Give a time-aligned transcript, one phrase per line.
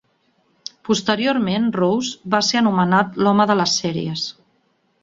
[0.89, 4.27] Posteriorment Rose va ser anomenat l'"home de les sèries".